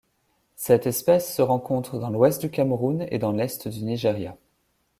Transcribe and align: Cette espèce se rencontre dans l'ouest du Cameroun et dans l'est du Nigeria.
Cette 0.55 0.87
espèce 0.87 1.31
se 1.35 1.43
rencontre 1.43 1.99
dans 1.99 2.09
l'ouest 2.09 2.41
du 2.41 2.49
Cameroun 2.49 3.05
et 3.11 3.19
dans 3.19 3.33
l'est 3.33 3.67
du 3.67 3.83
Nigeria. 3.83 4.35